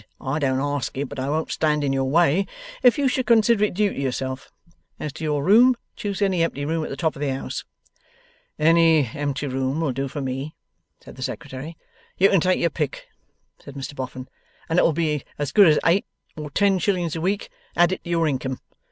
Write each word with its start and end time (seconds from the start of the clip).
I 0.19 0.39
don't 0.39 0.57
ask 0.59 0.97
it, 0.97 1.09
but 1.09 1.19
I 1.19 1.29
won't 1.29 1.51
stand 1.51 1.83
in 1.83 1.93
your 1.93 2.09
way 2.09 2.47
if 2.81 2.97
you 2.97 3.07
should 3.07 3.27
consider 3.27 3.65
it 3.65 3.75
due 3.75 3.93
to 3.93 3.99
yourself. 4.01 4.51
As 4.99 5.13
to 5.13 5.23
your 5.23 5.43
room, 5.43 5.75
choose 5.95 6.23
any 6.23 6.41
empty 6.41 6.65
room 6.65 6.83
at 6.83 6.89
the 6.89 6.97
top 6.97 7.15
of 7.15 7.19
the 7.19 7.29
house.' 7.29 7.63
'Any 8.57 9.05
empty 9.13 9.45
room 9.45 9.79
will 9.79 9.91
do 9.91 10.07
for 10.07 10.19
me,' 10.19 10.55
said 11.01 11.17
the 11.17 11.21
Secretary. 11.21 11.77
'You 12.17 12.31
can 12.31 12.41
take 12.41 12.59
your 12.59 12.71
pick,' 12.71 13.09
said 13.59 13.75
Mr 13.75 13.95
Boffin, 13.95 14.27
'and 14.69 14.79
it'll 14.79 14.91
be 14.91 15.23
as 15.37 15.51
good 15.51 15.67
as 15.67 15.77
eight 15.85 16.07
or 16.35 16.49
ten 16.49 16.79
shillings 16.79 17.15
a 17.15 17.21
week 17.21 17.49
added 17.75 18.03
to 18.03 18.09
your 18.09 18.27
income. 18.27 18.59